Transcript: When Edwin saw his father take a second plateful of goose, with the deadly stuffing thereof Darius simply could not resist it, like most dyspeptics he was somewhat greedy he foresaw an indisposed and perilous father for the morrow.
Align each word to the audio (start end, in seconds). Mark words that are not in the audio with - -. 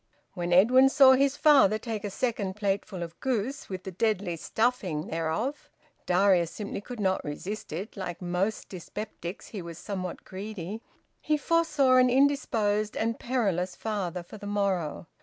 When 0.33 0.51
Edwin 0.51 0.89
saw 0.89 1.11
his 1.11 1.37
father 1.37 1.77
take 1.77 2.03
a 2.03 2.09
second 2.09 2.55
plateful 2.55 3.03
of 3.03 3.19
goose, 3.19 3.69
with 3.69 3.83
the 3.83 3.91
deadly 3.91 4.35
stuffing 4.35 5.05
thereof 5.05 5.69
Darius 6.07 6.49
simply 6.49 6.81
could 6.81 6.99
not 6.99 7.23
resist 7.23 7.71
it, 7.71 7.95
like 7.95 8.19
most 8.19 8.67
dyspeptics 8.67 9.49
he 9.49 9.61
was 9.61 9.77
somewhat 9.77 10.23
greedy 10.25 10.81
he 11.21 11.37
foresaw 11.37 11.97
an 11.97 12.09
indisposed 12.09 12.97
and 12.97 13.19
perilous 13.19 13.75
father 13.75 14.23
for 14.23 14.39
the 14.39 14.47
morrow. 14.47 15.05